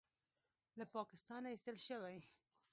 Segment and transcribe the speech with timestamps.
[0.77, 2.17] له پاکستانه ایستل شوی